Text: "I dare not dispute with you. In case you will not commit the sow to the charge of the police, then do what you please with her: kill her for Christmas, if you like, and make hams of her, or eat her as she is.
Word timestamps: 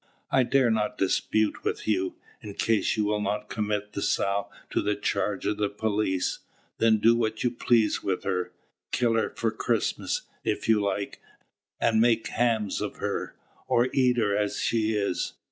"I 0.31 0.41
dare 0.41 0.71
not 0.71 0.97
dispute 0.97 1.63
with 1.63 1.87
you. 1.87 2.15
In 2.41 2.55
case 2.55 2.97
you 2.97 3.05
will 3.05 3.21
not 3.21 3.49
commit 3.51 3.93
the 3.93 4.01
sow 4.01 4.49
to 4.71 4.81
the 4.81 4.95
charge 4.95 5.45
of 5.45 5.57
the 5.57 5.69
police, 5.69 6.39
then 6.79 6.97
do 6.97 7.15
what 7.15 7.43
you 7.43 7.51
please 7.51 8.01
with 8.01 8.23
her: 8.23 8.51
kill 8.91 9.13
her 9.13 9.29
for 9.29 9.51
Christmas, 9.51 10.23
if 10.43 10.67
you 10.67 10.81
like, 10.81 11.21
and 11.79 12.01
make 12.01 12.25
hams 12.29 12.81
of 12.81 12.95
her, 12.95 13.35
or 13.67 13.89
eat 13.93 14.17
her 14.17 14.35
as 14.35 14.57
she 14.59 14.93
is. 14.95 15.33